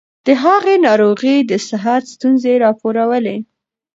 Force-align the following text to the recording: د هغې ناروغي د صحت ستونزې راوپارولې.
د 0.25 0.27
هغې 0.43 0.75
ناروغي 0.87 1.35
د 1.49 1.51
صحت 1.69 2.03
ستونزې 2.13 2.53
راوپارولې. 2.63 3.37